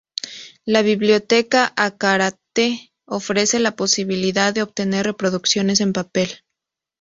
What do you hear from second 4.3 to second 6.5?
de obtener reproducciones en papel.